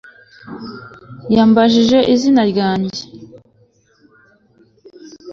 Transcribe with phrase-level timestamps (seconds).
[1.33, 3.01] Yambajije izina ryanjye